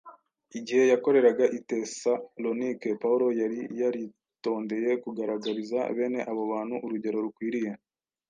[0.57, 7.71] Igihe yakoreraga i Tesalonike, Pawulo yari yaritondeye kugaragariza bene abo bantu urugero rukwiriye